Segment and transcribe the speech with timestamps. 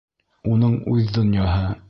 [0.55, 1.67] Уның үҙ донъяһы.